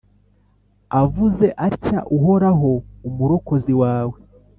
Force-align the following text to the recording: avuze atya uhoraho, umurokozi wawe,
avuze 1.01 1.45
atya 1.67 1.99
uhoraho, 2.17 2.71
umurokozi 3.07 3.73
wawe, 3.81 4.17